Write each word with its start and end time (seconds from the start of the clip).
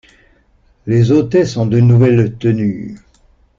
Les 0.87 1.11
hôtesses 1.11 1.57
ont 1.57 1.67
de 1.67 1.79
nouvelles 1.79 2.33
tenues. 2.39 2.97